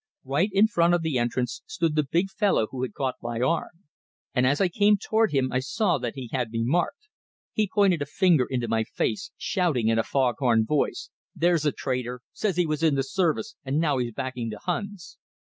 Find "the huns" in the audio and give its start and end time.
14.49-15.19